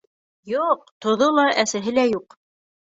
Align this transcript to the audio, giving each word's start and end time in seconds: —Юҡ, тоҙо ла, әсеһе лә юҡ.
—Юҡ, 0.53 0.89
тоҙо 1.07 1.29
ла, 1.41 1.47
әсеһе 1.67 1.97
лә 2.01 2.11
юҡ. 2.19 2.41